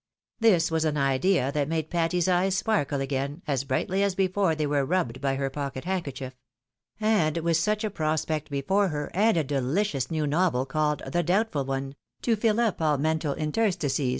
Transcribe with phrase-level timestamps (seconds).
[0.39, 4.65] This was an idea that made Patty's eyes sparkle again, as brightly as before they
[4.65, 6.33] were rubbed by her pocket handkerchief;
[6.99, 11.65] and with such a prospect before her, and a dehcious new novel, called" The Doubtful
[11.65, 11.93] One,"
[12.23, 14.09] to fill up all mental interstices, 218 THE ■WIDOW MAEEIBD.